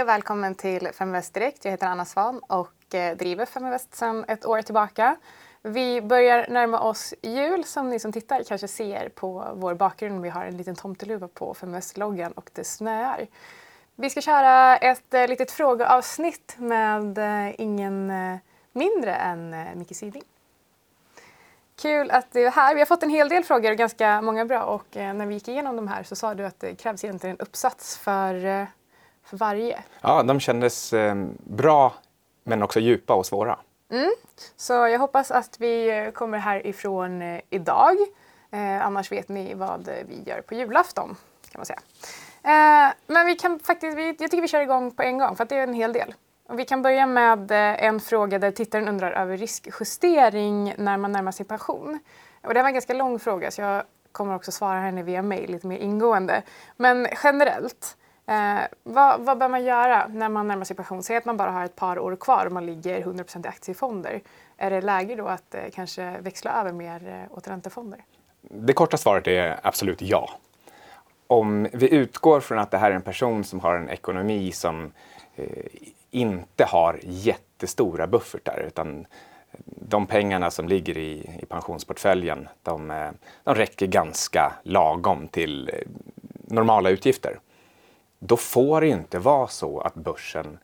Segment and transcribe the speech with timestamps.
[0.00, 1.64] Hej och välkommen till Feminvest Direkt.
[1.64, 5.16] Jag heter Anna Svan och eh, driver Feminvest sedan ett år tillbaka.
[5.62, 10.22] Vi börjar närma oss jul som ni som tittar kanske ser på vår bakgrund.
[10.22, 13.26] Vi har en liten tomteluva på Feminvest-loggan och det snöar.
[13.94, 18.12] Vi ska köra ett eh, litet frågeavsnitt med eh, ingen
[18.72, 20.24] mindre än Micke Siding.
[21.82, 22.74] Kul att du är här.
[22.74, 24.64] Vi har fått en hel del frågor, ganska många bra.
[24.64, 27.46] Och när vi gick igenom de här så sa du att det krävs egentligen en
[27.46, 28.66] uppsats för
[29.24, 29.78] för varje.
[30.00, 31.94] Ja, de kändes eh, bra
[32.44, 33.58] men också djupa och svåra.
[33.90, 34.10] Mm.
[34.56, 37.96] Så jag hoppas att vi kommer härifrån eh, idag.
[38.50, 41.16] Eh, annars vet ni vad vi gör på julafton
[41.50, 41.80] kan man säga.
[42.42, 45.44] Eh, men vi kan faktiskt, vi, jag tycker vi kör igång på en gång för
[45.44, 46.14] det är en hel del.
[46.48, 51.12] Och vi kan börja med eh, en fråga där tittaren undrar över riskjustering när man
[51.12, 51.98] närmar sig pension.
[52.42, 55.50] Och det var en ganska lång fråga så jag kommer också svara henne via mail
[55.50, 56.42] lite mer ingående.
[56.76, 57.96] Men generellt,
[58.30, 61.02] Eh, vad, vad bör man göra när man närmar sig pension?
[61.02, 64.20] Säg att man bara har ett par år kvar och man ligger 100% i aktiefonder.
[64.56, 68.04] Är det läge då att eh, kanske växla över mer eh, åt räntefonder?
[68.40, 70.30] Det korta svaret är absolut ja.
[71.26, 74.92] Om vi utgår från att det här är en person som har en ekonomi som
[75.36, 75.46] eh,
[76.10, 79.06] inte har jättestora buffertar utan eh,
[79.64, 83.10] de pengarna som ligger i, i pensionsportföljen de, eh,
[83.44, 85.74] de räcker ganska lagom till eh,
[86.48, 87.38] normala utgifter
[88.20, 90.58] då får det inte vara så att börsen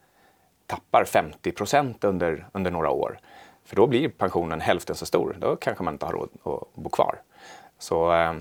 [0.67, 3.19] tappar 50 procent under, under några år.
[3.65, 5.37] För då blir pensionen hälften så stor.
[5.41, 7.21] Då kanske man inte har råd att bo kvar.
[7.79, 8.35] Så eh,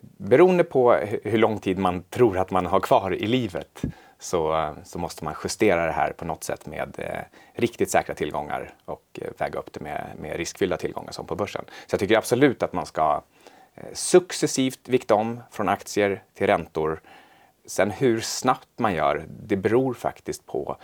[0.00, 3.82] beroende på hur lång tid man tror att man har kvar i livet
[4.18, 8.14] så, eh, så måste man justera det här på något sätt med eh, riktigt säkra
[8.14, 11.64] tillgångar och eh, väga upp det med, med riskfyllda tillgångar som på börsen.
[11.86, 13.22] Så jag tycker absolut att man ska
[13.74, 17.00] eh, successivt vikta om från aktier till räntor
[17.68, 20.76] Sen hur snabbt man gör, det beror faktiskt på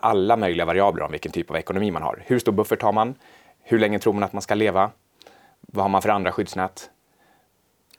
[0.00, 2.22] alla möjliga variabler om vilken typ av ekonomi man har.
[2.26, 3.14] Hur stor buffert har man?
[3.62, 4.90] Hur länge tror man att man ska leva?
[5.60, 6.90] Vad har man för andra skyddsnät?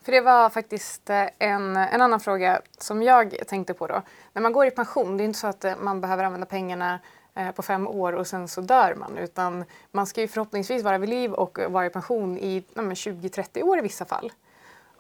[0.01, 4.01] För det var faktiskt eh, en, en annan fråga som jag tänkte på då.
[4.33, 6.99] När man går i pension, det är inte så att eh, man behöver använda pengarna
[7.35, 9.17] eh, på fem år och sen så dör man.
[9.17, 13.77] Utan man ska ju förhoppningsvis vara vid liv och vara i pension i 20-30 år
[13.77, 14.31] i vissa fall.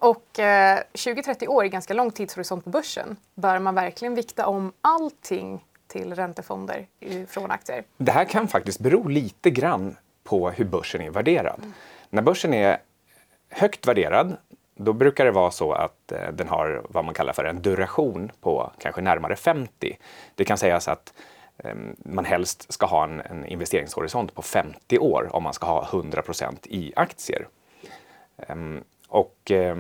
[0.01, 3.17] Och eh, 20-30 år är ganska lång tidshorisont på börsen.
[3.35, 6.87] Bör man verkligen vikta om allting till räntefonder
[7.27, 7.83] från aktier?
[7.97, 11.59] Det här kan faktiskt bero lite grann på hur börsen är värderad.
[11.59, 11.73] Mm.
[12.09, 12.77] När börsen är
[13.49, 14.37] högt värderad
[14.75, 18.31] då brukar det vara så att eh, den har vad man kallar för en duration
[18.41, 19.97] på kanske närmare 50.
[20.35, 21.13] Det kan sägas att
[21.57, 25.85] eh, man helst ska ha en, en, investeringshorisont på 50 år om man ska ha
[25.85, 27.47] 100% i aktier.
[29.11, 29.77] Och eh,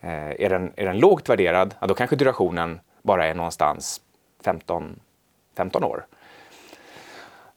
[0.00, 4.00] eh, är, den, är den lågt värderad, ja, då kanske durationen bara är någonstans
[4.44, 5.00] 15,
[5.56, 6.06] 15 år.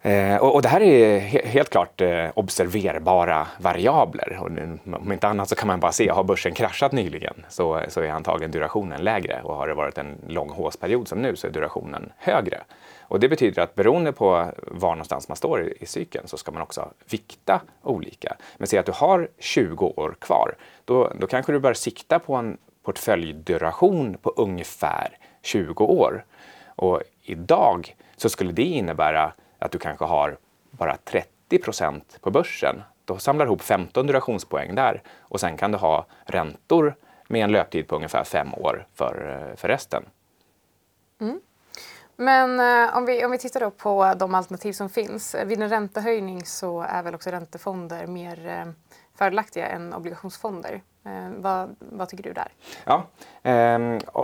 [0.02, 4.38] Eh, och, och, det här är he helt klart eh, observerbara variabler.
[4.40, 4.46] Och
[5.02, 8.10] om inte annat så kan man bara se, har börsen kraschat nyligen så, så är
[8.10, 12.12] antagligen durationen lägre och har det varit en lång håsperiod som nu så är durationen
[12.18, 12.64] högre.
[13.08, 16.52] Och det betyder att beroende på var någonstans man står i, i cykeln så ska
[16.52, 18.36] man också vikta olika.
[18.58, 20.56] Men säg att du har 20 år kvar,
[20.86, 26.26] då, då kanske du bör sikta på en portföljduration på ungefär 20 år.
[26.66, 30.38] Och idag så skulle det innebära att du kanske har
[30.72, 32.84] bara 30 procent på börsen.
[33.06, 36.96] Då samlar du ihop 15 durationspoäng där och sen kan du ha räntor
[37.28, 40.04] med en löptid på ungefär fem år för, eh, för resten.
[41.22, 41.40] Mm.
[42.16, 45.36] Men eh, om, vi, om vi tittar då på de alternativ som finns.
[45.36, 48.66] Eh, vid en räntehöjning så är väl också räntefonder mer eh,
[49.18, 50.82] fördelaktiga än obligationsfonder.
[51.06, 52.48] Eh, vad, vad, tycker du där?
[52.86, 53.08] Ja,
[53.44, 53.80] eh,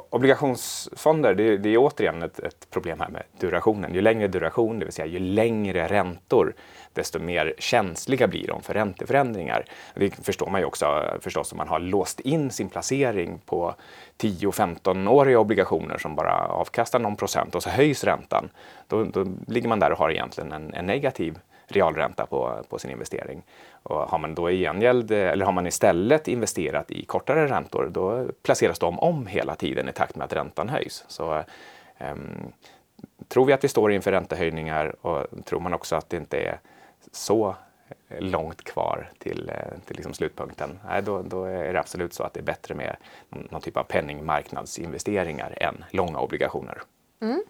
[0.09, 3.93] obligationsfonder, det, det, är återigen ett, ett, problem här med durationen.
[3.93, 6.53] Ju längre duration, det vill säga ju längre räntor,
[6.93, 9.65] desto mer känsliga blir de för ränteförändringar.
[9.95, 13.75] Det förstår man ju också förstås om man har låst in sin placering på
[14.17, 18.49] 10-15-åriga obligationer som bara avkastar någon procent och så höjs räntan.
[18.87, 21.39] Då, då ligger man där och har egentligen en, en negativ
[21.71, 23.43] realränta på, på sin investering.
[23.83, 28.27] Och har man då i gengäld, eller har man istället investerat i kortare räntor, då
[28.43, 31.05] placeras de om hela tiden i takt med att räntan höjs.
[31.07, 31.43] Så,
[31.99, 32.51] um,
[33.27, 36.59] tror vi att vi står inför räntehöjningar och tror man också att det inte är
[37.11, 37.55] så
[38.19, 39.51] långt kvar till,
[39.85, 42.95] till liksom slutpunkten, nej, då, då, är det absolut så att det är bättre med
[43.29, 46.81] någon typ av penningmarknadsinvesteringar än långa obligationer.
[47.21, 47.43] Mm.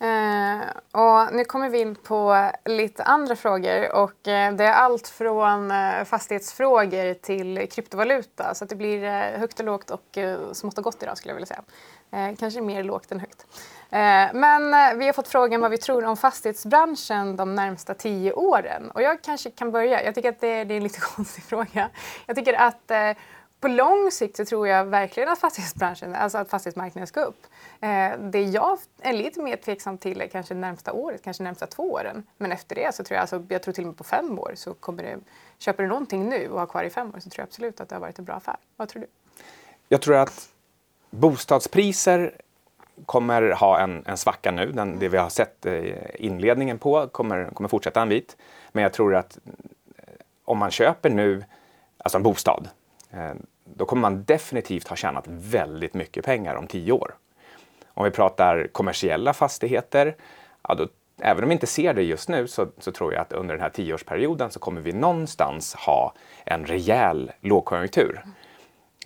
[0.00, 0.60] Eh,
[0.92, 5.70] och nu kommer vi in på lite andra frågor och eh, det är allt från
[5.70, 10.78] eh, fastighetsfrågor till kryptovaluta så att det blir eh, högt och lågt och eh, smått
[10.78, 11.62] och gott idag skulle jag vilja säga.
[12.12, 13.46] Eh, kanske mer lågt än högt.
[13.90, 18.32] Eh, men eh, vi har fått frågan vad vi tror om fastighetsbranschen de närmsta tio
[18.32, 20.04] åren och jag kanske kan börja.
[20.04, 21.88] Jag tycker att det, det är en lite konstig fråga.
[22.26, 23.10] Jag tycker att eh,
[23.60, 27.46] på lång sikt så tror jag verkligen att fastighetsbranschen, alltså att fastighetsmarknaden ska upp.
[27.80, 31.92] Eh, det jag är lite mer tveksam till är kanske närmsta året, kanske närmsta två
[31.92, 32.26] åren.
[32.36, 34.52] Men efter det så tror jag, alltså, jag tror till och med på fem år
[34.56, 35.18] så kommer det,
[35.58, 37.88] köper du någonting nu och har kvar i fem år så tror jag absolut att
[37.88, 38.56] det har varit en bra affär.
[38.76, 39.08] Vad tror du?
[39.88, 40.48] Jag tror att
[41.10, 42.34] bostadspriser
[43.06, 44.72] kommer ha en, en svacka nu.
[44.72, 48.36] Den, det vi har sett eh, inledningen på kommer, kommer fortsätta en bit.
[48.72, 49.38] Men jag tror att
[49.96, 50.04] eh,
[50.44, 51.44] om man köper nu,
[51.98, 52.68] alltså en bostad,
[53.10, 53.32] Eh,
[53.64, 57.14] då kommer man definitivt ha tjänat väldigt mycket pengar om tio år.
[57.94, 60.16] Om vi pratar kommersiella fastigheter,
[60.68, 63.32] ja då, även om vi inte ser det just nu så, så, tror jag att
[63.32, 66.14] under den här tioårsperioden så kommer vi någonstans ha
[66.44, 68.24] en rejäl lågkonjunktur.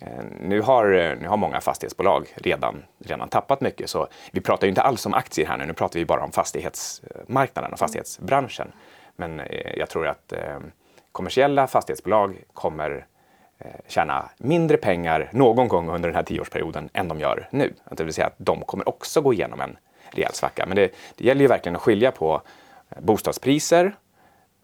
[0.01, 4.67] Eh, nu har, eh, nu har många fastighetsbolag redan, redan tappat mycket så vi pratar
[4.67, 8.71] ju inte alls om aktier här nu, nu pratar vi bara om fastighetsmarknaden och fastighetsbranschen.
[9.15, 9.41] Men
[9.77, 10.33] jag tror att
[11.11, 13.05] kommersiella fastighetsbolag kommer
[13.59, 17.73] Eh, tjäna mindre pengar någon gång under den här tioårsperioden än de gör nu.
[17.91, 19.77] Det vill säga att de kommer också gå igenom en
[20.09, 20.65] rejäl svacka.
[20.65, 22.41] Men det, det gäller ju verkligen att skilja på
[22.89, 23.95] eh, bostadspriser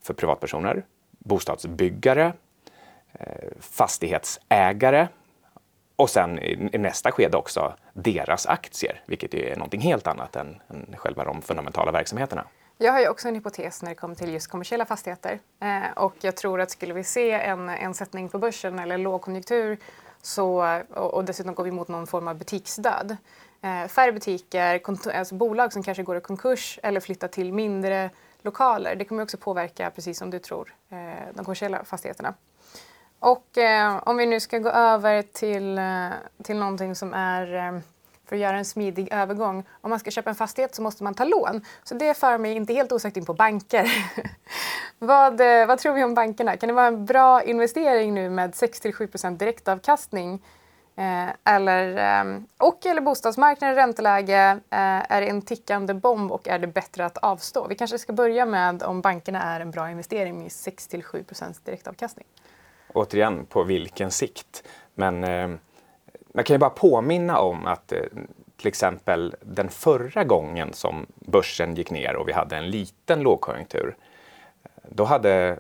[0.01, 0.83] för privatpersoner,
[1.19, 2.33] bostadsbyggare,
[3.13, 3.25] eh,
[3.59, 5.07] fastighetsägare
[5.95, 10.95] och sen i nästa skede också deras aktier, vilket är någonting helt annat än, än
[10.97, 12.45] själva de fundamentala verksamheterna.
[12.83, 15.39] Jag har ju också en hypotes när det kommer till just kommersiella fastigheter.
[15.59, 19.77] Eh, och jag tror att skulle vi se en, en sättning på börsen eller lågkonjunktur
[20.21, 23.17] så, och, och dessutom går vi mot någon form av butiksdöd.
[23.61, 24.81] Eh, färre butiker,
[25.13, 28.09] alltså bolag som kanske går i konkurs eller flyttar till mindre
[28.41, 28.95] lokaler.
[28.95, 30.97] Det kommer också påverka, precis som du tror, eh,
[31.33, 32.33] de kommersiella fastigheterna.
[33.19, 36.09] Och eh, om vi nu ska gå över till, eh,
[36.43, 37.81] till någonting som är eh,
[38.31, 39.63] för att göra en smidig övergång.
[39.81, 41.65] Om man ska köpa en fastighet så måste man ta lån.
[41.83, 43.91] Så det för mig inte helt osökt in på banker.
[44.99, 46.57] vad, eh, vad tror vi om bankerna?
[46.57, 50.41] Kan det vara en bra investering nu med 6-7% direktavkastning?
[50.95, 56.59] Eh, eller, eh, och eller bostadsmarknaden, ränteläge, eh, är det en tickande bomb och är
[56.59, 57.67] det bättre att avstå?
[57.67, 62.25] Vi kanske ska börja med om bankerna är en bra investering med 6-7% direktavkastning.
[62.93, 64.63] Återigen, på vilken sikt?
[64.93, 65.49] Men eh,
[66.33, 67.99] man kan ju bara påminna om att eh,
[68.57, 73.95] till exempel den förra gången som börsen gick ner och vi hade en liten lågkonjunktur,
[74.63, 75.59] eh, då hade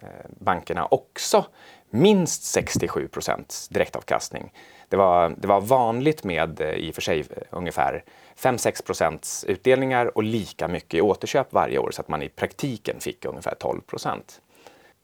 [0.00, 1.44] eh, bankerna också
[1.90, 4.52] minst 67 procents direktavkastning.
[4.88, 8.04] Det var, det var vanligt med i och för sig ungefär
[8.36, 13.00] 5-6 procents utdelningar och lika mycket i återköp varje år så att man i praktiken
[13.00, 14.40] fick ungefär 12 procent.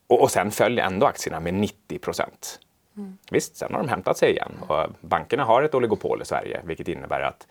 [0.07, 2.61] Och, och sen föll ändå aktierna med 90 procent.
[2.99, 3.19] Mm.
[3.31, 6.89] Visst, sen har de hämtat sig igen och bankerna har ett oligopol i Sverige vilket
[6.89, 7.47] innebär att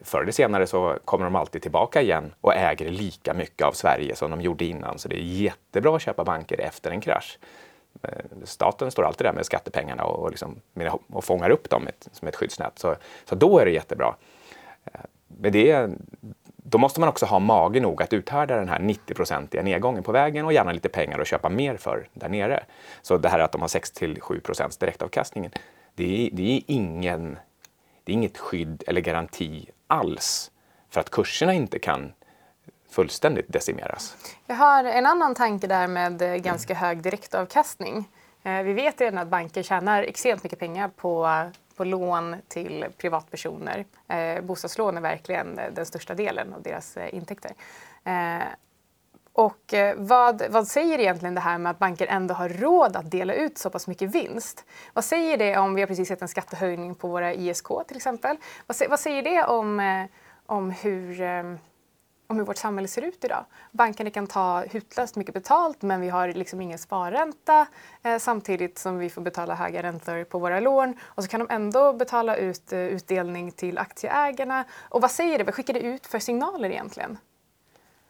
[0.00, 4.16] förr eller senare så kommer de alltid tillbaka igen och äger lika mycket av Sverige
[4.16, 4.98] som de gjorde innan.
[4.98, 7.38] Så det är jättebra att köpa banker efter en krasch.
[8.02, 8.10] Eh,
[8.44, 10.60] staten står alltid där med skattepengarna och, liksom,
[11.12, 12.78] och fångar upp dem som ett skyddsnät.
[12.78, 14.14] Så, så då är det jättebra.
[14.84, 15.90] Eh, men det,
[16.62, 20.44] då måste man också ha mage nog att uthärda den här 90-procentiga nedgången på vägen
[20.44, 22.64] och gärna lite pengar att köpa mer för där nere.
[23.02, 25.50] Så det här att de har 6-7 procents direktavkastning,
[25.94, 27.38] det är, det, är ingen,
[28.04, 30.50] det är inget skydd eller garanti alls
[30.90, 32.12] för att kurserna inte kan
[32.90, 34.16] fullständigt decimeras.
[34.46, 38.08] Jag har en annan tanke där med eh, ganska hög direktavkastning.
[38.42, 41.26] Eh, vi vet redan att banker tjänar extremt mycket pengar på
[41.82, 43.84] på lån till privatpersoner.
[44.08, 47.52] Eh, bostadslån är verkligen den största delen av deras eh, intäkter.
[48.04, 48.44] Eh,
[49.32, 53.10] och eh, vad, vad säger egentligen det här med att banker ändå har råd att
[53.10, 54.64] dela ut så pass mycket vinst?
[54.92, 58.36] Vad säger det om, vi har precis sett en skattehöjning på våra ISK till exempel.
[58.66, 60.04] Vad, vad säger det om, eh,
[60.46, 61.42] om hur eh,
[62.32, 63.44] om hur vårt samhälle ser ut idag.
[63.70, 67.66] Bankerna kan ta hutlöst mycket betalt men vi har liksom ingen sparränta
[68.02, 71.54] eh, samtidigt som vi får betala höga räntor på våra lån och så kan de
[71.54, 74.64] ändå betala ut eh, utdelning till aktieägarna.
[74.80, 75.44] Och vad säger det?
[75.44, 77.18] Vad skickar det ut för signaler egentligen?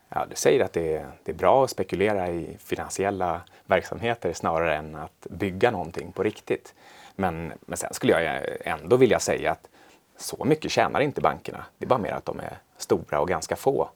[0.08, 4.76] Ja, det säger att det är, det är bra att spekulera i finansiella verksamheter snarare
[4.76, 6.74] än att bygga någonting på riktigt.
[7.16, 9.68] Men, men sen skulle jag ändå vilja säga att
[10.16, 11.64] så mycket tjänar inte bankerna.
[11.78, 13.90] Det är bara mer att de är stora och ganska få.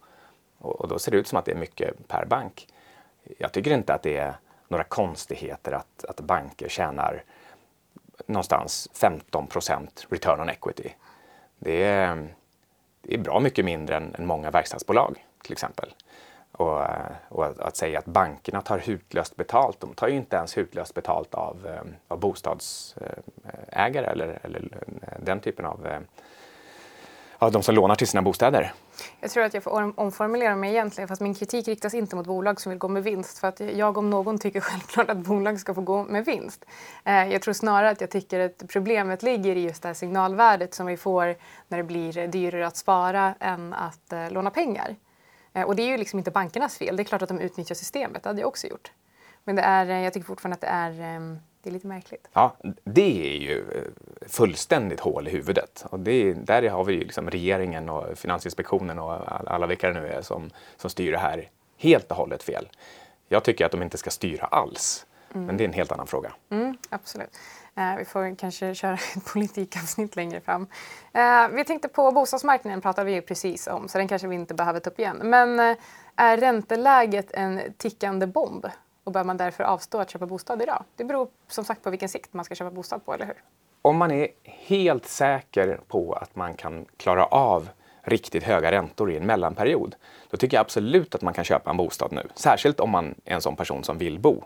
[0.66, 2.68] Och, och, då ser det ut som att det är mycket per bank.
[3.38, 4.34] Jag tycker inte att det är
[4.68, 7.24] några konstigheter att, att banker tjänar
[8.26, 10.90] någonstans 15% return on equity.
[11.58, 12.28] Det är,
[13.02, 15.94] det är bra mycket mindre än, än många verkstadsbolag till exempel.
[16.52, 16.80] Och,
[17.28, 20.94] och att, att, säga att bankerna tar hutlöst betalt, de tar ju inte ens hutlöst
[20.94, 24.68] betalt av, eh, av bostadsägare eh, eller, eller
[25.02, 25.88] eh, den typen av
[27.38, 28.72] av de som lånar till sina bostäder.
[29.20, 32.60] Jag tror att jag får omformulera mig egentligen fast min kritik riktas inte mot bolag
[32.60, 35.74] som vill gå med vinst för att jag om någon tycker självklart att bolag ska
[35.74, 36.64] få gå med vinst.
[37.04, 40.74] Eh, jag tror snarare att jag tycker att problemet ligger i just det här signalvärdet
[40.74, 41.36] som vi får
[41.68, 44.96] när det blir dyrare att spara än att eh, låna pengar.
[45.52, 46.96] Eh, och det är ju liksom inte bankernas fel.
[46.96, 48.92] Det är klart att de utnyttjar systemet, det hade jag också gjort.
[49.44, 52.28] Men det är, jag tycker fortfarande att det är ehm, det är lite märkligt.
[52.32, 53.64] Ja, det är ju
[54.28, 55.84] fullständigt hål i huvudet.
[55.90, 60.08] Och det, där har vi ju liksom regeringen och Finansinspektionen och alla vilka det nu
[60.08, 62.68] är som, som styr det här helt och hållet fel.
[63.28, 65.06] Jag tycker att de inte ska styra alls.
[65.34, 65.46] Mm.
[65.46, 66.32] Men det är en helt annan fråga.
[66.50, 67.38] Mm, absolut.
[67.74, 70.66] Eh, vi får kanske köra ett politikavsnitt längre fram.
[71.12, 74.54] Eh, vi tänkte på bostadsmarknaden pratade vi ju precis om så den kanske vi inte
[74.54, 75.20] behöver ta upp igen.
[75.22, 75.76] Men eh,
[76.16, 78.66] är ränteläget en tickande bomb?
[79.06, 80.84] och bör man därför avstå att köpa bostad idag?
[80.96, 83.42] Det beror som sagt på vilken sikt man ska köpa bostad på, eller hur?
[83.86, 87.68] Om man är helt säker på att man kan klara av
[88.02, 89.94] riktigt höga räntor i en mellanperiod,
[90.30, 92.22] då tycker jag absolut att man kan köpa en bostad nu.
[92.34, 94.44] Särskilt om man är en sån person som vill bo.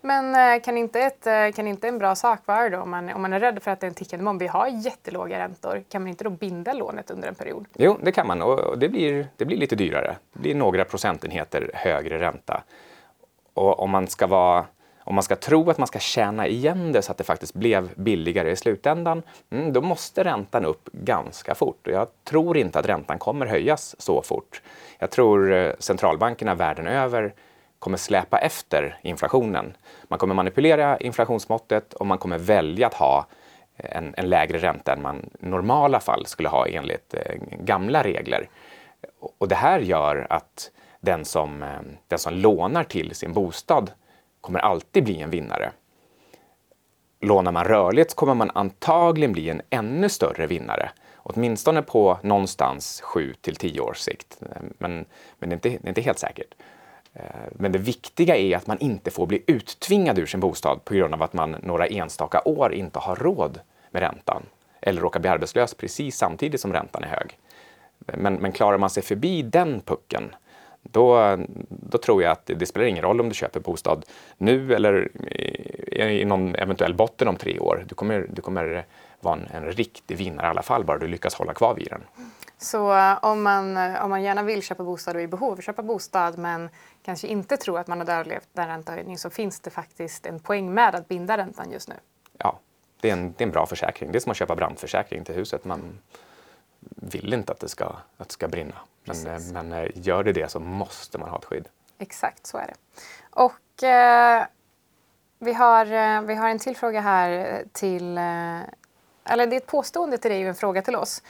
[0.00, 3.12] Men eh, kan inte, ett, eh, kan inte en bra sak vara då, om man,
[3.12, 5.84] om man är rädd för att det är en tickande bomb, vi har jättelåga räntor,
[5.88, 7.66] kan man inte då binda lånet under en period?
[7.74, 10.16] Jo, det kan man och det blir, det blir lite dyrare.
[10.32, 12.62] Det blir några procentenheter högre ränta.
[13.54, 14.66] Och om man ska vara
[15.08, 17.90] om man ska tro att man ska tjäna igen det så att det faktiskt blev
[17.94, 21.86] billigare i slutändan, mm, då måste räntan upp ganska fort.
[21.86, 24.62] Och jag tror inte att räntan kommer höjas så fort.
[24.98, 27.34] Jag tror eh, centralbankerna världen över
[27.78, 29.76] kommer släpa efter inflationen.
[30.08, 33.26] Man kommer manipulera inflationsmåttet och man kommer välja att ha
[33.76, 38.02] eh, en, en lägre ränta än man i normala fall skulle ha enligt eh, gamla
[38.02, 38.48] regler.
[39.38, 43.90] Och det här gör att den som, eh, den som lånar till sin bostad
[44.40, 45.72] kommer alltid bli en vinnare.
[47.20, 50.90] Lånar man rörligt kommer man antagligen bli en ännu större vinnare.
[51.16, 54.40] Åtminstone på någonstans 7 till 10 års sikt.
[54.78, 55.04] Men,
[55.38, 56.54] men det, är inte, det är inte helt säkert.
[57.14, 60.94] Eh, men det viktiga är att man inte får bli uttvingad ur sin bostad på
[60.94, 64.42] grund av att man några enstaka år inte har råd med räntan
[64.80, 67.38] eller råkar bli arbetslös precis samtidigt som räntan är hög.
[67.98, 70.34] Men, men klarar man sig förbi den pucken
[70.92, 74.04] då, då tror jag att det, det, spelar ingen roll om du köper bostad
[74.36, 75.10] nu eller
[75.92, 77.84] i, i någon eventuell botten om tre år.
[77.88, 78.86] Du kommer, du kommer
[79.20, 82.02] vara en, en riktig vinnare i alla fall, bara du lyckas hålla kvar vid den.
[82.58, 85.52] Så uh, om, man, uh, om man gärna vill köpa bostad och är i behov
[85.52, 86.68] av att köpa bostad men
[87.02, 90.74] kanske inte tror att man har överlevt en räntehöjning så finns det faktiskt en poäng
[90.74, 91.94] med att binda räntan just nu.
[92.38, 92.58] Ja,
[93.00, 94.12] det är en, det är en bra försäkring.
[94.12, 95.64] Det är som att köpa brandförsäkring till huset.
[95.64, 95.98] Man
[96.96, 97.84] vill inte att det ska,
[98.16, 98.74] att det ska brinna.
[99.04, 101.68] Men, eh, men eh, gör det det så måste man ha ett skydd.
[101.98, 102.74] Exakt, så är det.
[103.30, 104.46] Och eh,
[105.38, 108.18] vi, har, eh, vi har en till fråga här till...
[108.18, 108.60] Eh,
[109.24, 111.22] eller det är ett påstående till dig och en fråga till oss.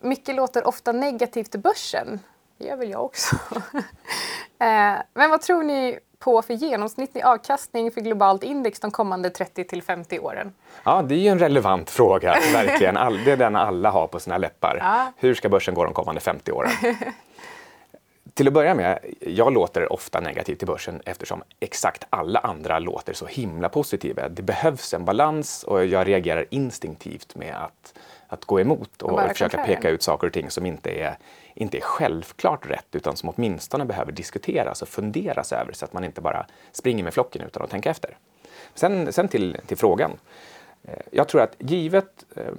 [0.00, 2.20] Mycket låter ofta negativt till börsen.
[2.58, 3.36] Det gör väl jag också.
[4.58, 9.64] eh, men vad tror ni på för genomsnittlig avkastning för globalt index de kommande 30
[9.64, 10.52] till 50 åren?
[10.84, 12.96] Ja, det är ju en relevant fråga, verkligen.
[12.96, 14.78] All, det är den alla har på sina läppar.
[14.80, 15.12] Ja.
[15.16, 16.70] Hur ska börsen gå de kommande 50 åren?
[18.34, 23.12] till att börja med, jag låter ofta negativt till börsen eftersom exakt alla andra låter
[23.12, 24.28] så himla positiva.
[24.28, 27.94] Det behövs en balans och jag reagerar instinktivt med att,
[28.26, 31.16] att gå emot och, och försöka peka ut saker och ting som inte är
[31.54, 36.04] inte är självklart rätt utan som åtminstone behöver diskuteras och funderas över så att man
[36.04, 38.16] inte bara springer med flocken utan att tänka efter.
[38.74, 40.12] Sen, sen till, till frågan.
[40.84, 42.52] Eh, jag tror att givet eh,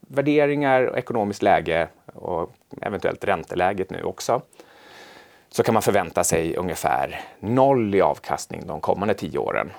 [0.00, 4.42] värderingar och ekonomiskt läge och eventuellt ränteläget nu också
[5.48, 9.72] så kan man förvänta sig ungefär noll i avkastning de kommande tio åren.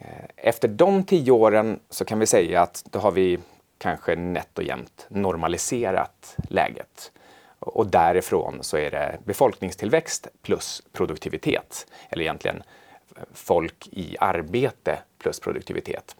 [0.00, 3.38] Eh, efter de tio åren så kan vi säga att då har vi
[3.78, 7.12] kanske nätt och jämnt normaliserat läget.
[7.58, 11.86] Och därifrån så är det befolkningstillväxt plus produktivitet.
[12.08, 12.62] Eller egentligen
[13.32, 16.16] folk i arbete plus produktivitet.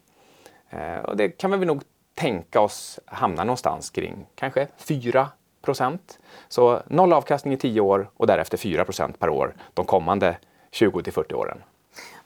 [0.71, 1.83] Eh, och det kan vi nog
[2.15, 5.29] tänka oss hamna någonstans kring kanske 4
[5.69, 6.19] procent.
[6.49, 10.37] Så noll avkastning i 10 år och därefter 4 procent per år de kommande
[10.71, 11.63] 20 till 40 åren.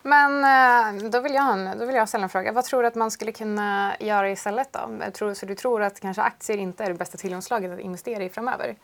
[0.01, 2.51] Men eh, då vill, jag, då vill jag ställa en fråga.
[2.51, 5.35] Vad tror du att man skulle kunna göra istället då?
[5.35, 8.75] Så du tror att kanske aktier inte är det bästa tillgångslaget att investera i framöver?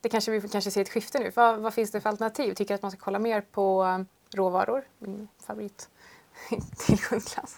[0.00, 1.30] det kanske vi kanske ser ett skifte nu.
[1.34, 2.54] Vad, vad finns det för alternativ?
[2.54, 4.82] Tycker att man ska kolla mer på um, råvaror?
[4.98, 5.88] Min favorit
[6.78, 7.56] tillgångsklass.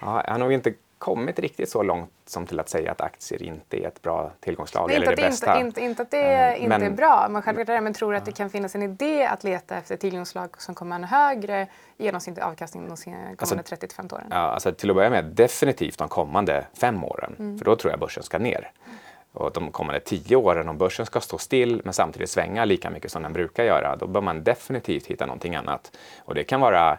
[0.00, 3.42] Ja, jag har nog inte kommit riktigt så långt som till att säga att aktier
[3.42, 5.60] inte är ett bra tillgångslag Nej, eller det inte, bästa.
[5.60, 8.24] Inte, inte att det Eh, inte men- är bra, men självklart det, men tror att
[8.24, 11.66] det kan finnas en idé att leta efter tillgångslag som kommer ha en högre
[11.96, 14.26] genomsnittlig avkastning de kommande Alltså- 30-50 åren?
[14.30, 18.00] Ja, alltså till att börja med definitivt de kommande fem åren, för då tror jag
[18.00, 18.70] börsen ska ner.
[19.32, 23.12] Och de kommande tio åren, om börsen ska stå still men samtidigt svänga lika mycket
[23.12, 25.96] som den brukar göra, då bör man definitivt hitta någonting annat.
[26.24, 26.98] Och det kan vara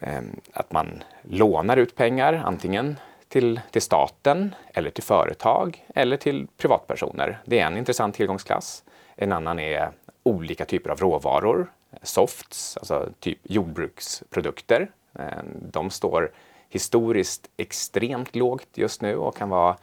[0.00, 2.96] Ehm, att man lånar ut pengar, antingen
[3.28, 7.38] till, till staten eller till företag eller till privatpersoner.
[7.44, 8.84] Det är en intressant tillgångsklass.
[9.16, 9.90] En annan är
[10.22, 11.72] olika typer av råvaror,
[12.02, 14.90] softs, alltså typ jordbruksprodukter.
[15.18, 16.30] Ehm, de står
[16.68, 19.76] historiskt extremt lågt just nu och kan vara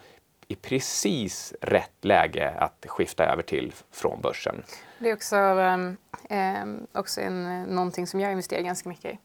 [0.47, 4.63] i precis rätt läge att skifta över till från börsen.
[4.99, 5.35] Det är också,
[6.29, 9.17] eh, också en, eh, någonting som jag investerar ganska mycket i.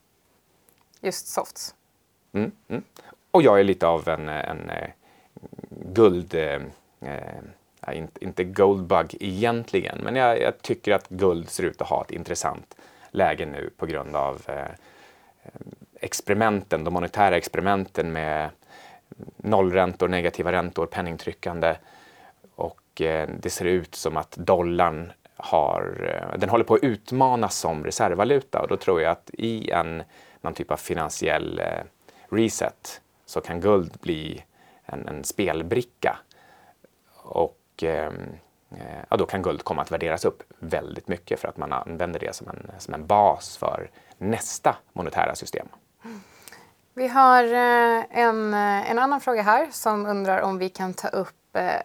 [1.01, 1.75] Just softs.
[2.33, 2.83] Mm, mm.
[3.31, 4.91] Och jag är lite av en, en eh,
[5.71, 6.35] guld...
[6.35, 6.61] Eh,
[7.01, 7.43] eh
[7.93, 12.11] inte, inte goldbug egentligen, men jag, jag tycker att guld ser ut att ha ett
[12.11, 12.75] intressant
[13.11, 14.69] läge nu på grund av eh, eh
[16.01, 18.51] experimenten, de monetära experimenten med
[19.37, 21.77] nollräntor, negativa räntor, penningtryckande.
[22.55, 27.85] Och eh, det ser ut som att dollarn har, den håller på att utmanas som
[27.85, 30.03] reservvaluta och då tror jag att i en,
[30.41, 31.85] någon typ av finansiell eh,
[32.29, 34.45] reset så kan guld bli
[34.85, 36.19] en, en spelbricka.
[37.23, 38.15] Och ehm,
[38.71, 42.21] eh, ja, då kan guld komma att värderas upp väldigt mycket för att man använder
[42.21, 45.69] det som en, som en bas för nästa monetära system.
[46.95, 51.09] Vi har eh, en, eh, en annan fråga här som undrar om vi kan ta
[51.09, 51.35] upp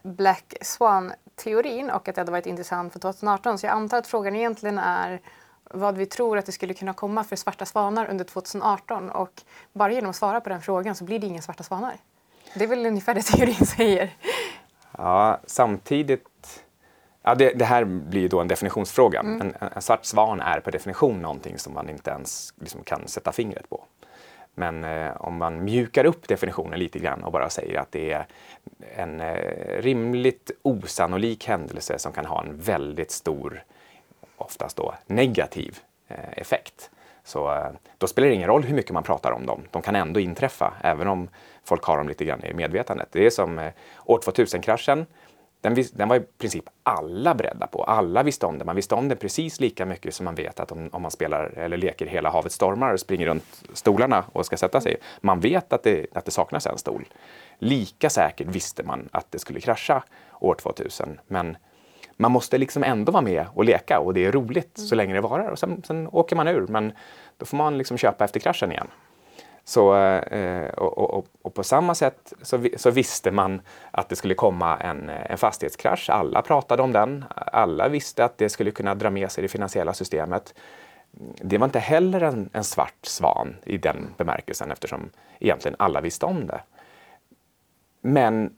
[0.04, 3.58] Black Swan-teorin och att det hade varit intressant för 2018.
[3.58, 5.22] Så jag antar att frågan egentligen är
[5.70, 9.42] vad vi tror att det skulle kunna komma för svarta svanar under 2018 och
[9.74, 11.96] bara genom att svara på den frågan så blir det inga svarta svanar.
[12.54, 14.10] Det är väl ungefär det teorin säger.
[14.98, 16.64] Ja, samtidigt...
[17.26, 19.20] Ja, det, det här blir ju då en definitionsfråga.
[19.20, 23.08] En, en, en svart svan är per definition någonting som man inte ens liksom, kan
[23.08, 23.84] sätta fingret på.
[24.56, 28.26] Men eh, om man mjukar upp definitionen lite grann och bara säger att det är
[28.96, 33.64] en eh, rimligt osannolik händelse som kan ha en väldigt stor,
[34.38, 36.90] oftast då negativ eh, effekt.
[37.24, 37.68] Så eh,
[37.98, 39.62] då spelar det ingen roll hur mycket man pratar om dem.
[39.72, 41.30] De kan ändå inträffa, även om
[41.64, 43.08] folk har dem lite grann i medvetandet.
[43.12, 43.72] Det är som eh,
[44.06, 45.06] år 2000-kraschen.
[45.62, 47.84] Den, den var i princip alla beredda på.
[47.84, 48.66] Alla visste om det.
[48.66, 51.46] Man visste om det precis lika mycket som man vet att om, om man spelar
[51.58, 54.98] eller leker Hela havet stormar och springer runt stolarna och ska sätta sig.
[55.22, 57.06] Man vet att det, att det saknas en stol.
[57.60, 60.04] Lika säkert visste man att det skulle krascha
[60.40, 61.20] år 2000.
[61.28, 61.58] Men
[62.18, 65.22] man måste liksom ändå vara med och leka och det är roligt så länge det
[65.22, 65.50] varar.
[65.50, 66.92] Och sen, sen åker man ur, men
[67.38, 68.88] då får man liksom köpa efter kraschen igen.
[69.66, 74.34] Så, eh, och, och, och- på samma sätt så, så visste man att det skulle
[74.34, 76.10] komma en, en fastighetskrasch.
[76.10, 77.26] Alla pratade om den.
[77.36, 80.54] Alla visste att det skulle kunna dra med sig det finansiella systemet.
[81.42, 86.26] Det var inte heller en, en svart svan i den bemärkelsen eftersom egentligen alla visste
[86.26, 86.62] om det.
[88.02, 88.54] Men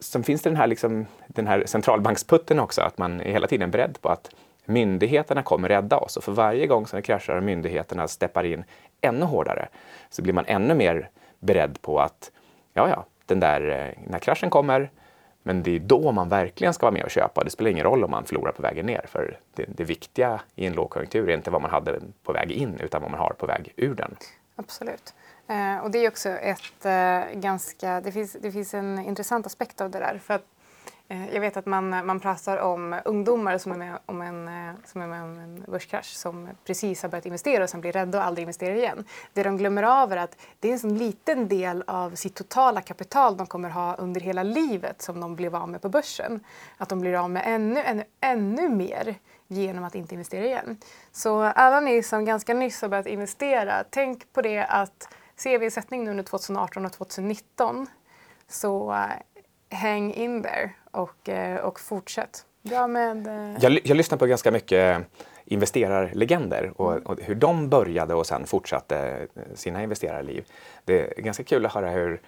[0.00, 3.70] sen finns det den här, liksom, den här centralbanksputten också, att man är hela tiden
[3.70, 4.30] beredd på att
[4.64, 6.16] myndigheterna kommer rädda oss.
[6.16, 8.64] Och för varje gång som det kraschar och myndigheterna steppar in
[9.00, 9.68] ännu hårdare
[10.10, 12.30] så blir man ännu mer beredd på att
[12.72, 14.90] ja, ja, den där, eh, när kraschen kommer,
[15.42, 17.44] men det är då man verkligen ska vara med och köpa.
[17.44, 20.66] Det spelar ingen roll om man förlorar på vägen ner, för det, det viktiga i
[20.66, 23.46] en lågkonjunktur är inte vad man hade på väg in, utan vad man har på
[23.46, 24.16] väg ur den.
[24.56, 25.14] Absolut.
[25.48, 29.80] Eh, och det är också ett eh, ganska, det finns, det finns en intressant aspekt
[29.80, 30.20] av det där.
[30.24, 30.44] För att,
[31.08, 34.74] eh, jag vet att man, man pratar om ungdomar som är med om en, eh,
[34.84, 38.18] som är med om en börskrasch som precis har börjat investera och sen blir rädda
[38.18, 39.04] och aldrig investerar igen.
[39.32, 42.80] Det de glömmer av är att det är en sån liten del av sitt totala
[42.80, 46.40] kapital de kommer ha under hela livet som de blev av med på börsen.
[46.76, 49.16] Att de blir av med ännu, ännu, ännu mer
[49.48, 50.78] genom att inte investera igen.
[51.12, 55.64] Så alla ni som ganska nyss har börjat investera, tänk på det att ser vi
[55.64, 57.86] en sättning nu under 2018 och 2019
[58.48, 58.98] så eh,
[59.78, 62.44] häng in there och, eh, och fortsätt.
[62.62, 63.26] Bra med...
[63.26, 65.06] eh, Jag, jag lyssnar på ganska mycket
[65.44, 70.44] investerarlegender och, och hur de började och sen fortsatte sina investerarliv.
[70.84, 72.20] Det är ganska kul att höra hur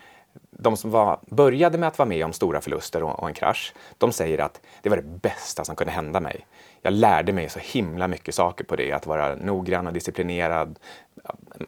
[0.51, 3.75] de som var, började med att vara med om stora förluster och, och en krasch,
[3.99, 6.47] de säger att det var det bästa som kunde hända mig.
[6.83, 10.79] Jag lärde mig så himla mycket saker på det, att vara noggrann och disciplinerad,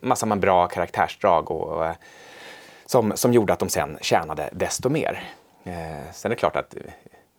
[0.01, 1.95] massa med bra karaktärsdrag och, och
[2.87, 5.23] som, som gjorde att de sen tjänade desto mer.
[5.65, 6.75] Eh, sen är det klart att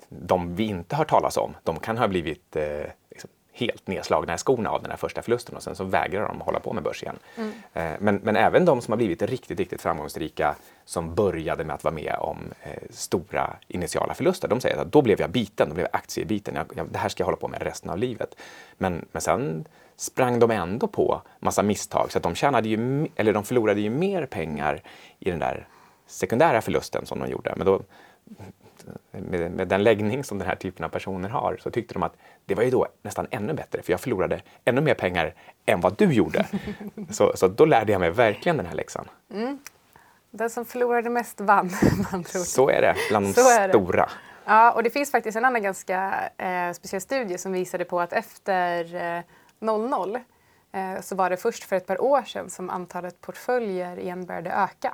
[0.09, 2.63] de vi inte hört talas om, de kan ha blivit eh,
[3.09, 6.41] liksom, helt nedslagna i skorna av den här första förlusten och sen så vägrar de
[6.41, 7.19] hålla på med börs igen.
[7.37, 7.51] Mm.
[7.73, 10.55] Eh, men, men även de som har blivit riktigt, riktigt framgångsrika
[10.85, 15.01] som började med att vara med om eh, stora initiala förluster, de säger att då
[15.01, 17.47] blev jag biten, då blev jag aktiebiten, jag, jag, det här ska jag hålla på
[17.47, 18.35] med resten av livet.
[18.77, 19.65] Men, men sen
[20.01, 23.89] sprang de ändå på massa misstag så att de, tjänade ju, eller de förlorade ju
[23.89, 24.81] mer pengar
[25.19, 25.67] i den där
[26.07, 27.53] sekundära förlusten som de gjorde.
[27.57, 27.81] Men då,
[29.11, 32.15] med, med, den läggning som den här typen av personer har så tyckte de att
[32.45, 35.33] det var ju då nästan ännu bättre för jag förlorade ännu mer pengar
[35.65, 36.45] än vad du gjorde.
[37.09, 39.09] så, så då lärde jag mig verkligen den här läxan.
[39.33, 39.59] Mm.
[40.31, 41.69] Den som förlorade mest vann.
[42.11, 42.41] Man tror.
[42.41, 44.09] Så är det bland de stora.
[44.45, 48.13] Ja, och det finns faktiskt en annan ganska eh, speciell studie som visade på att
[48.13, 49.23] efter eh,
[49.61, 50.23] 00
[50.71, 54.51] eh, så var det först för ett par år sedan som antalet portföljer igen började
[54.51, 54.93] öka.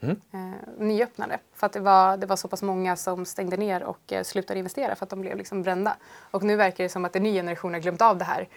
[0.00, 0.20] Mm.
[0.32, 1.38] Eh, nyöppnade.
[1.54, 4.58] För att det var, det var så pass många som stängde ner och eh, slutade
[4.58, 5.96] investera för att de blev liksom brända.
[6.30, 8.48] Och nu verkar det som att en ny generation har glömt av det här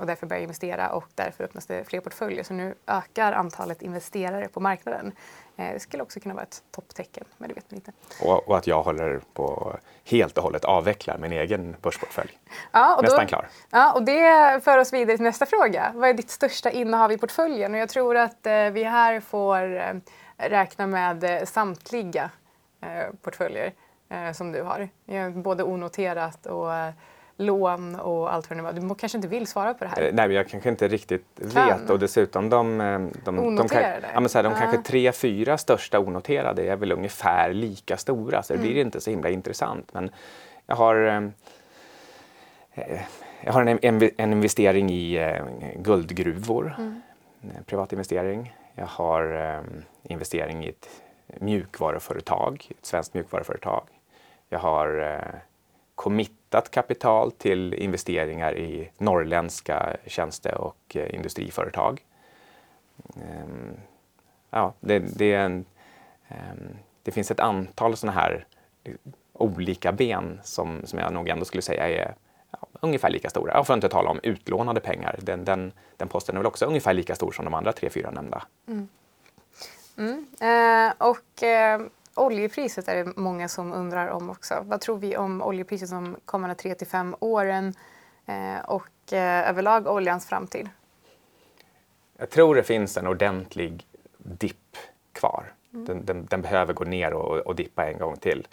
[0.00, 2.42] och därför börjar investera och därför öppnas det fler portföljer.
[2.42, 5.12] Så nu ökar antalet investerare på marknaden.
[5.56, 7.92] Eh, det skulle också kunna vara ett topptecken, men det vet man inte.
[8.22, 12.38] Och, och, att jag håller på helt och hållet avvecklar min egen börsportfölj.
[12.72, 13.48] Ja, och Nästan då, klar.
[13.70, 15.92] Ja, och det för oss vidare till nästa fråga.
[15.94, 17.74] Vad är ditt största innehav i portföljen?
[17.74, 19.94] Och jag tror att eh, vi här får eh,
[20.36, 22.30] räkna med eh, samtliga
[22.80, 23.72] eh, portföljer
[24.08, 24.88] eh, som du har.
[25.30, 26.70] Både onoterat och
[27.36, 28.72] lån och allt vad det var.
[28.72, 30.12] Du kanske inte vill svara på det här?
[30.12, 31.66] Nej, men jag kanske inte riktigt kan.
[31.66, 32.78] vet och dessutom de,
[33.24, 34.00] de, onoterade?
[34.00, 37.96] De, ja, men så här, de kanske tre, fyra största onoterade är väl ungefär lika
[37.96, 38.72] stora så det mm.
[38.72, 39.94] blir inte så himla intressant.
[39.94, 40.10] Men
[40.66, 40.94] jag har,
[43.40, 43.78] jag har en,
[44.16, 45.38] en investering i
[45.76, 47.00] guldgruvor, mm.
[47.66, 48.54] privat investering.
[48.74, 49.62] Jag har
[50.02, 50.88] investering i ett
[51.40, 53.82] mjukvaruföretag, ett svenskt mjukvaruföretag.
[54.48, 55.40] Jag har uh,
[55.96, 62.04] committat kapital till investeringar i norrländska tjänste och eh, industriföretag.
[63.16, 63.76] Ehm,
[64.50, 65.64] ja, det, det, en,
[66.28, 68.46] ehm, det, finns ett antal sådana här
[68.84, 68.94] eh,
[69.32, 72.14] olika ben som, som jag nog ändå skulle säga är
[72.80, 73.54] ungefär lika stora.
[73.54, 75.18] Jag får inte tala om utlånade pengar.
[75.22, 78.10] Den, den, den posten är väl också ungefär lika stor som de andra tre, fyra
[78.10, 78.42] nämnda.
[78.68, 78.88] Mm.
[79.96, 80.26] Mm.
[80.40, 81.80] Eh, och eh,
[82.16, 84.54] oljepriset är det många som undrar om också.
[84.62, 87.74] Vad tror vi om oljepriset de kommande tre till fem åren
[88.26, 90.68] eh, och eh, överlag oljans framtid?
[92.18, 93.86] Jag tror det finns en ordentlig
[94.18, 94.76] dipp
[95.12, 95.52] kvar.
[95.72, 95.84] Mm.
[95.84, 98.46] Den, den, den, behöver gå ner och, och dippa en gång till.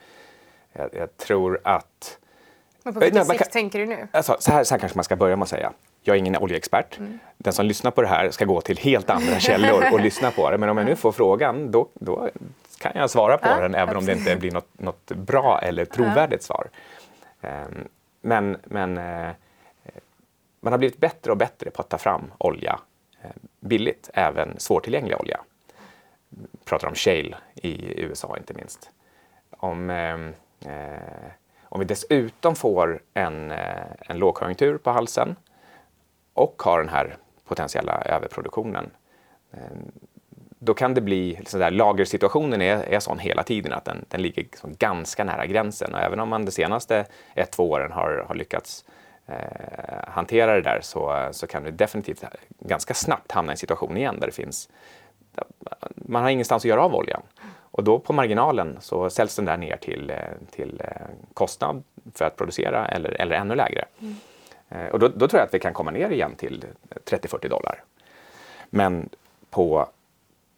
[0.73, 2.17] Jag, jag tror att
[2.83, 4.07] men på vilken sikt tänker du nu?
[4.11, 5.73] Alltså, så, här, så här kanske man ska börja med att säga.
[6.01, 6.97] Jag är ingen oljeexpert.
[6.97, 7.19] Mm.
[7.37, 10.51] Den som lyssnar på det här ska gå till helt andra källor och lyssna på
[10.51, 10.57] det.
[10.57, 12.29] Men om jag nu får frågan, då, då
[12.83, 15.85] kan jag svara på ja, den även om det inte blir något, något bra eller
[15.85, 16.55] trovärdigt ja.
[16.55, 16.69] svar.
[17.41, 17.87] Um,
[18.21, 19.31] men, men uh,
[20.59, 22.79] man har blivit bättre och bättre på att ta fram olja
[23.25, 25.39] uh, billigt, även svårtillgänglig olja.
[26.29, 28.89] Vi pratar om shale i USA inte minst.
[29.57, 30.31] Om uh,
[31.73, 35.35] om vi dessutom får en, eh, en lågkonjunktur på halsen
[36.33, 38.91] och har den här potentiella överproduktionen,
[39.51, 39.59] eh,
[40.63, 44.21] då kan det bli, liksom där, lagersituationen är, är sån hela tiden att den, den
[44.21, 45.93] ligger liksom ganska nära gränsen.
[45.93, 48.85] Och även om man de senaste ett, två åren har, har lyckats
[49.25, 49.35] eh,
[50.07, 52.23] hantera det där så, så kan vi definitivt
[52.59, 54.69] ganska snabbt hamna i en situation igen där det finns,
[55.95, 57.21] man har ingenstans att göra av oljan.
[57.59, 60.17] Och då på marginalen så säljs den där ner till, eh,
[60.51, 63.85] till eh, kostnad för att producera eller, eller ännu lägre.
[64.01, 64.15] Mm.
[64.69, 66.65] Eh, och då, då, tror jag att vi kan komma ner igen till
[67.05, 67.83] 30-40 dollar.
[68.69, 69.09] Men
[69.49, 69.87] på,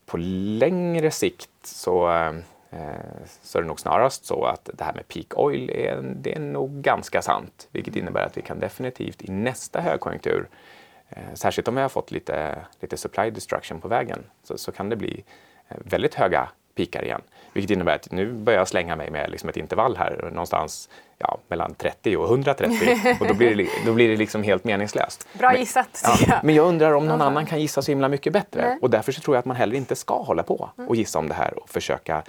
[0.05, 2.33] på längre sikt så, eh,
[3.41, 6.39] så är det nog snarast så att det här med peak oil är, det är
[6.39, 7.67] nog ganska sant.
[7.71, 10.49] Vilket innebär att vi kan definitivt i nästa högkonjunktur,
[11.09, 14.89] eh, särskilt om vi har fått lite, lite supply destruction på vägen, så, så kan
[14.89, 15.23] det bli
[15.67, 17.21] eh, väldigt höga pikar igen.
[17.53, 21.38] Vilket innebär att nu börjar jag slänga mig med liksom ett intervall här någonstans ja,
[21.47, 25.27] mellan 30 och 130 och då blir det, då blir det liksom helt meningslöst.
[25.33, 28.33] Bra gissat men, ja, men jag undrar om någon annan kan gissa så himla mycket
[28.33, 28.79] bättre Nej.
[28.81, 30.95] och därför så tror jag att man heller inte ska hålla på och mm.
[30.95, 32.23] gissa om det här och försöka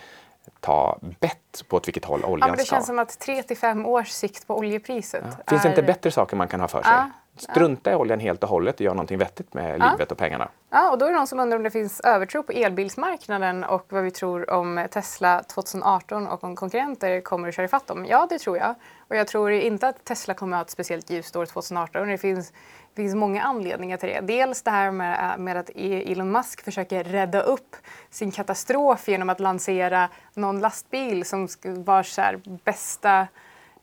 [0.61, 2.47] ta bett på åt vilket håll oljan ska.
[2.47, 5.25] Ja, men det känns som att 3 till 5 års sikt på oljepriset.
[5.25, 5.45] Ja.
[5.47, 6.93] Finns det inte bättre saker man kan ha för sig?
[6.93, 7.11] Ja.
[7.37, 9.91] Strunta i oljan helt och hållet och gör någonting vettigt med ja.
[9.93, 10.49] livet och pengarna.
[10.71, 13.87] Ja, och då är det någon som undrar om det finns övertro på elbilsmarknaden och
[13.89, 18.07] vad vi tror om Tesla 2018 och om konkurrenter kommer att köra ifatt dem.
[18.09, 18.75] Ja, det tror jag.
[19.09, 22.09] Och jag tror inte att Tesla kommer att ha ett speciellt ljust år 2018.
[22.09, 22.51] Det finns,
[22.95, 24.21] det finns många anledningar till det.
[24.21, 27.77] Dels det här med, med att e- Elon Musk försöker rädda upp
[28.11, 33.27] sin katastrof genom att lansera någon lastbil som var så här, bästa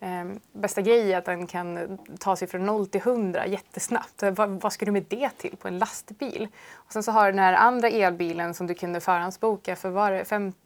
[0.04, 4.24] eh, bästa grej är att den kan ta sig från 0 till 100 jättesnabbt.
[4.24, 6.48] Vad, vad ska du med det till på en lastbil?
[6.74, 10.12] Och sen så har du den här andra elbilen som du kunde förhandsboka för var
[10.12, 10.58] det 50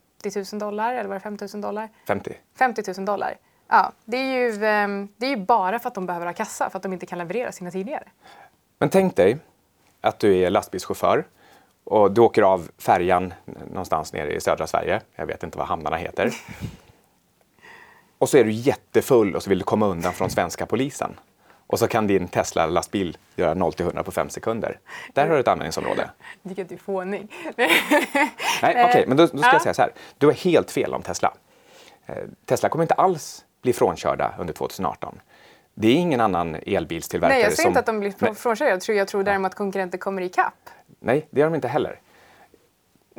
[0.52, 1.88] 000 dollar eller var det 5 000 dollar?
[2.06, 2.34] 50.
[2.58, 3.34] 50 000 dollar.
[3.68, 6.70] Ja, det är, ju, eh, det är ju bara för att de behöver ha kassa,
[6.70, 8.04] för att de inte kan leverera sina tidigare.
[8.78, 9.38] Men tänk dig
[10.00, 11.26] att du är lastbilschaufför
[11.84, 13.34] och du åker av färjan
[13.70, 15.00] någonstans nere i södra Sverige.
[15.14, 16.32] Jag vet inte vad hamnarna heter.
[18.18, 21.20] Och så är du jättefull och så vill du komma undan från svenska polisen.
[21.66, 24.78] Och så kan din Tesla-lastbil göra 0 till 100 på 5 sekunder.
[25.12, 26.10] Där har du ett användningsområde.
[26.42, 27.32] Jag tycker att du är fånig.
[27.56, 27.70] Nej,
[28.62, 29.92] okej, okay, men då, då ska jag säga så här.
[30.18, 31.34] Du har helt fel om Tesla.
[32.06, 35.20] Eh, Tesla kommer inte alls bli frånkörda under 2018.
[35.74, 37.70] Det är ingen annan elbilstillverkare Nej, jag säger som...
[37.70, 38.70] inte att de blir frånkörda.
[38.70, 40.70] Jag tror, jag tror däremot att konkurrenter kommer ikapp.
[41.00, 42.00] Nej, det gör de inte heller.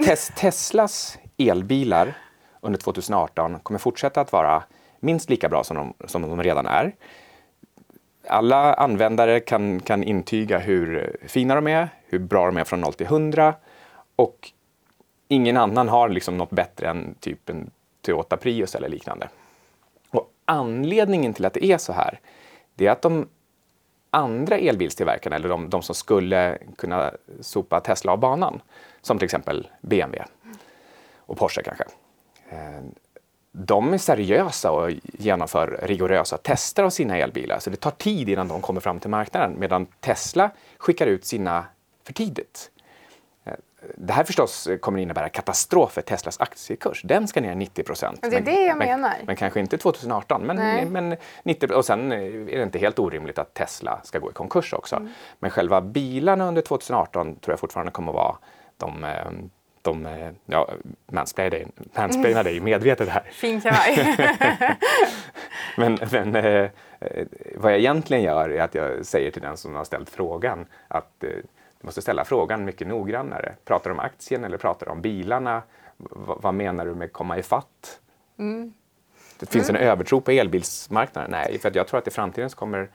[0.06, 2.18] Tes Teslas elbilar
[2.62, 4.64] under 2018 kommer fortsätta att vara
[5.00, 6.96] minst lika bra som de, som de redan är.
[8.28, 12.94] Alla användare kan, kan intyga hur fina de är, hur bra de är från 0
[12.94, 13.54] till 100
[14.16, 14.52] och
[15.28, 19.30] ingen annan har liksom något bättre än typ en Toyota Prius eller liknande.
[20.10, 22.20] Och anledningen till att det är så här,
[22.76, 23.28] det är att de
[24.10, 28.62] andra elbilstillverkarna, eller de, de som skulle kunna sopa Tesla av banan,
[29.02, 30.26] som till exempel BMW
[31.18, 31.84] och Porsche kanske,
[33.70, 37.60] de är seriösa och genomför rigorösa tester av sina elbilar.
[37.60, 41.66] Så det tar tid innan de kommer fram till marknaden medan Tesla skickar ut sina
[42.04, 42.72] för tidigt.
[43.46, 43.54] Eh,
[43.96, 47.02] det här förstås kommer innebära katastrof för Teslas aktiekurs.
[47.04, 48.22] Den ska ner 90 procent.
[48.22, 49.14] Det är det jag men, menar.
[49.26, 50.42] Men, kanske inte 2018.
[50.42, 54.34] Men, men 90, och sen är det inte helt orimligt att Tesla ska gå i
[54.34, 54.96] konkurs också.
[54.96, 55.10] Mm.
[55.40, 58.36] Men själva bilarna under 2018 tror jag fortfarande kommer att vara
[58.78, 59.32] de eh,
[59.90, 60.70] de, eh, ja,
[61.12, 63.24] mansplainar dig medvetet här.
[63.32, 64.18] Fin kavaj.
[65.78, 66.70] men men eh,
[67.56, 71.24] vad jag egentligen gör är att jag säger till den som har ställt frågan att
[71.24, 71.30] eh,
[71.80, 73.56] du måste ställa frågan mycket noggrannare.
[73.66, 75.62] Pratar du om aktien eller pratar du om bilarna?
[75.98, 78.00] V vad menar du med komma ifatt?
[78.40, 78.74] Mm.
[79.40, 79.82] Det finns mm.
[79.82, 81.32] en övertro på elbilsmarknaden?
[81.32, 82.90] Nej, för jag tror att i framtiden så kommer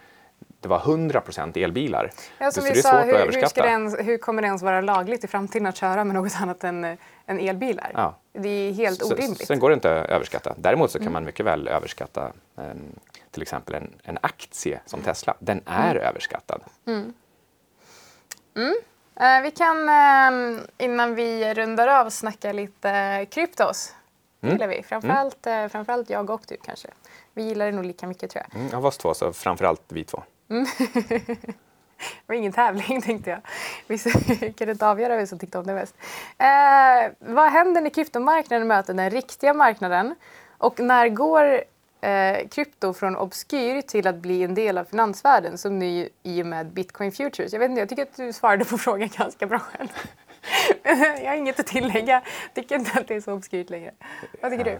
[0.65, 2.11] det var 100% elbilar.
[2.39, 5.27] Ja, som vi sa, hur, hur, ska ens, hur kommer det ens vara lagligt i
[5.27, 6.85] framtiden att köra med något annat än,
[7.27, 7.91] än elbilar?
[7.95, 8.19] Ja.
[8.33, 9.47] Det är helt så, orimligt.
[9.47, 10.55] Sen går det inte att överskatta.
[10.57, 11.13] Däremot så kan mm.
[11.13, 12.99] man mycket väl överskatta um,
[13.31, 15.35] till exempel en, en aktie som Tesla.
[15.39, 16.03] Den är mm.
[16.09, 16.63] överskattad.
[16.87, 17.13] Mm.
[18.57, 18.75] Mm.
[19.21, 23.95] Uh, vi kan uh, innan vi rundar av snacka lite kryptos.
[24.41, 24.57] Det mm.
[24.57, 24.83] gillar vi.
[24.83, 26.89] Framförallt, uh, framförallt jag och du kanske.
[27.35, 28.61] Vi gillar det nog lika mycket tror jag.
[28.61, 30.23] Mm, av oss två så framförallt vi två.
[30.49, 30.67] Mm.
[31.09, 33.41] det var ingen tävling tänkte jag.
[33.87, 33.99] Vi
[34.57, 35.95] kan inte avgöra vem som tyckte om det mest.
[36.39, 40.15] Eh, vad händer när kryptomarknaden möter den riktiga marknaden?
[40.59, 41.65] Och när går
[42.01, 46.47] eh, krypto från obskyr till att bli en del av finansvärlden som nu i och
[46.47, 47.53] med Bitcoin Futures?
[47.53, 49.89] Jag vet inte, jag tycker att du svarade på frågan ganska bra själv.
[51.23, 52.23] jag har inget att tillägga.
[52.55, 53.91] Jag tycker inte att det är så obskyrt längre.
[54.43, 54.79] Vad tycker du?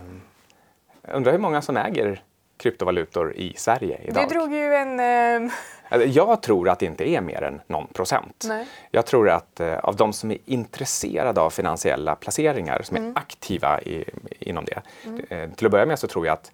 [1.03, 2.23] Jag undrar hur många som äger
[2.57, 4.29] kryptovalutor i Sverige idag.
[4.29, 5.01] Du drog ju en...
[5.01, 5.53] Eh...
[6.07, 8.45] Jag tror att det inte är mer än någon procent.
[8.49, 8.67] Nej.
[8.91, 13.11] Jag tror att eh, av de som är intresserade av finansiella placeringar, som mm.
[13.11, 14.05] är aktiva i,
[14.39, 14.83] inom det.
[15.05, 15.25] Mm.
[15.29, 16.53] Eh, till att börja med så tror jag att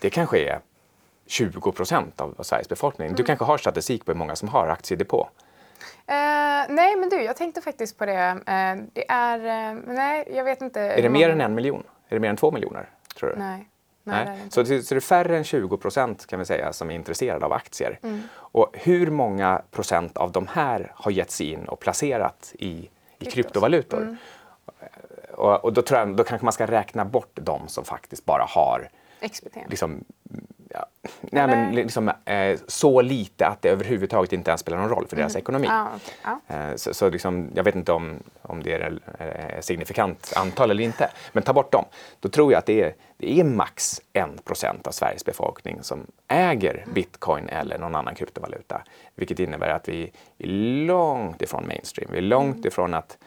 [0.00, 0.60] det kanske är
[1.26, 3.06] 20 procent av, av, Sveriges befolkning.
[3.06, 3.16] Mm.
[3.16, 5.20] Du kanske har statistik på hur många som har aktiedepå?
[5.20, 8.32] Uh, nej, men du, jag tänkte faktiskt på det.
[8.32, 9.38] Uh, det är...
[9.38, 10.80] Uh, nej, jag vet inte.
[10.80, 11.82] Är det mer än en miljon?
[12.08, 12.88] Är det mer än två miljoner?
[13.16, 13.36] Tror du?
[13.38, 13.68] Nej.
[14.04, 14.38] Nej, Nej.
[14.50, 17.46] Så, det, så det är färre än 20 procent kan vi säga som är intresserade
[17.46, 17.98] av aktier.
[18.02, 18.22] Mm.
[18.32, 23.24] Och hur många procent av de här har gett sig in och placerat i, i
[23.24, 24.02] kryptovalutor?
[24.02, 24.16] Mm.
[25.32, 28.44] Och, och, då, tror jag, då kanske man ska räkna bort de som faktiskt bara
[28.48, 28.88] har
[29.68, 30.04] liksom,
[30.74, 30.86] ja,
[31.20, 35.16] nej, men liksom, eh, så lite att det överhuvudtaget inte ens spelar någon roll för
[35.16, 35.42] deras mm.
[35.42, 35.68] ekonomi.
[35.70, 36.14] Ah, okay.
[36.48, 36.54] ah.
[36.54, 39.00] Eh, så, så liksom, jag vet inte om, om det är
[39.58, 41.84] ett signifikant antal eller inte, men ta bort dem.
[42.20, 46.06] Då tror jag att det är, det är max 1 procent av Sveriges befolkning som
[46.28, 48.82] äger bitcoin eller någon annan kryptovaluta.
[49.14, 50.46] Vilket innebär att vi är
[50.86, 52.10] långt ifrån mainstream.
[52.12, 52.68] Vi är långt mm.
[52.68, 53.18] ifrån att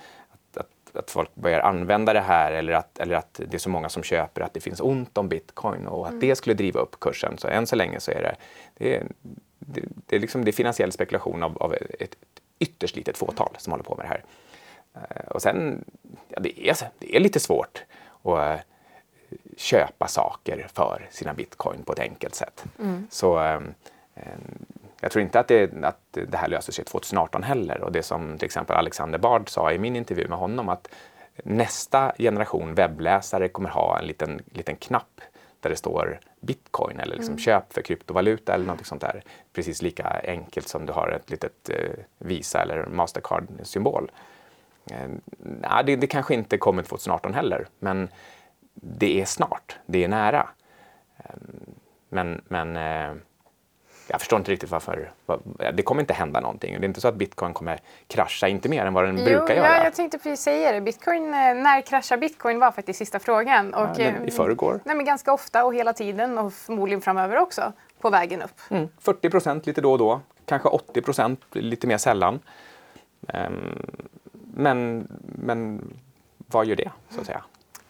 [0.93, 4.03] att folk börjar använda det här eller att, eller att det är så många som
[4.03, 6.19] köper att det finns ont om bitcoin och att mm.
[6.19, 7.37] det skulle driva upp kursen.
[7.37, 8.35] Så än så länge så är det,
[8.73, 9.07] det, är,
[9.59, 12.15] det, det är, liksom, det är finansiell spekulation av, av ett
[12.59, 14.23] ytterst litet fåtal som håller på med det här.
[14.93, 15.85] Eh, och sen,
[16.29, 17.83] ja, det, är, det är lite svårt
[18.23, 18.59] att eh,
[19.57, 22.65] köpa saker för sina bitcoin på ett enkelt sätt.
[22.79, 23.07] Mm.
[23.11, 23.73] Så um,
[25.03, 27.81] jag tror inte att det, att det här löser sig 2018 heller.
[27.81, 30.89] Och det som till exempel Alexander Bard sa i min intervju med honom att
[31.43, 35.21] nästa generation webbläsare kommer ha en liten, liten knapp
[35.59, 39.23] där det står bitcoin eller liksom köp för kryptovaluta eller något sånt där.
[39.53, 41.75] Precis lika enkelt som du har ett litet eh,
[42.17, 44.11] Visa eller Mastercard-symbol.
[44.91, 48.09] Eh, det, det kanske inte kommer 2018 heller, men
[48.73, 50.49] det är snart, det är nära.
[51.17, 51.35] Eh,
[52.09, 53.15] men, men eh,
[54.13, 55.11] jag förstår inte riktigt varför.
[55.25, 55.39] var-
[55.73, 56.73] Det kommer inte hända någonting.
[56.79, 59.55] Det är inte så att bitcoin kommer krascha, inte mer än vad den brukar jo,
[59.55, 59.77] göra.
[59.77, 60.81] Ja, jag tänkte precis säga det.
[60.81, 63.73] Bitcoin, eh, när kraschar bitcoin var faktiskt sista frågan.
[63.73, 64.79] Och, Ja, eh, I förrgår.
[64.85, 68.59] Nej, men ganska ofta och hela tiden och förmodligen framöver också på vägen upp.
[68.69, 70.21] Mm, 40 procent lite då och då.
[70.45, 72.39] Kanske 80 procent lite mer sällan.
[73.27, 73.81] Ehm,
[74.53, 75.93] men, men
[76.37, 77.43] vad gör det, så att säga?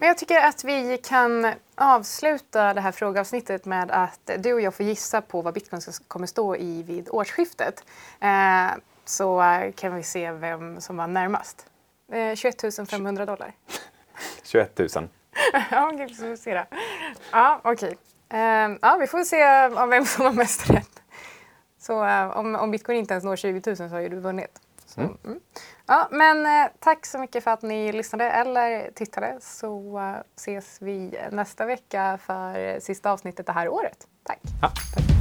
[0.04, 4.74] Men jag tycker att vi kan avsluta det här frågeavsnittet med att du och jag
[4.74, 7.84] får gissa på vad bitcoin kommer stå i vid årsskiftet.
[8.20, 8.72] Eh,
[9.06, 9.44] så
[9.76, 11.66] kan vi se vem som var närmast.
[12.12, 13.54] Eh, 21 500 dollar.
[14.44, 14.90] 21 000.
[15.72, 16.78] ja, okej, så får vi se då.
[17.32, 17.98] Ja, okej.
[18.30, 18.40] Eh,
[18.82, 21.02] ja, vi får se vem som har mest rätt.
[21.80, 24.60] Så eh, om, om bitcoin inte ens når 20 000 så har ju du vunnit.
[24.86, 25.40] Så, mm.
[25.88, 30.82] Ja, men eh, tack så mycket för att ni lyssnade eller tittade så eh, ses
[30.82, 34.08] vi nästa vecka för sista avsnittet det här året.
[34.24, 34.40] Tack!
[34.62, 35.13] Ja, tack.